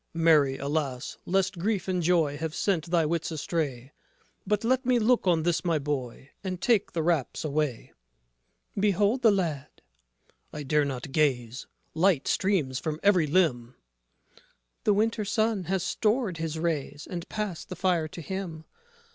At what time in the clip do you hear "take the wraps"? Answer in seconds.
6.59-7.45